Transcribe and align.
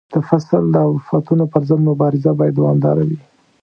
د 0.13 0.15
فصل 0.27 0.63
د 0.73 0.75
آفتونو 0.91 1.43
پر 1.51 1.61
ضد 1.69 1.81
مبارزه 1.89 2.31
باید 2.39 2.55
دوامداره 2.59 3.03
وي. 3.09 3.19